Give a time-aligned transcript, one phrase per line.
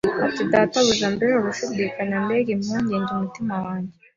[0.27, 3.93] Ati Databuja mbega gushidikanya mbega impungenge umutima wanjye